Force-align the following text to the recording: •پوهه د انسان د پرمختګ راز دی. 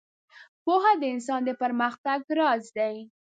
•پوهه 0.63 0.91
د 1.01 1.03
انسان 1.13 1.41
د 1.45 1.49
پرمختګ 1.61 2.19
راز 2.39 2.63
دی. 2.77 2.95